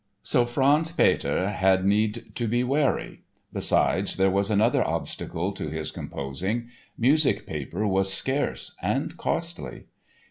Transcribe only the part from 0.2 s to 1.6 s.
So Franz Peter